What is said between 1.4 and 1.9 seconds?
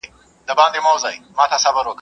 جذبوي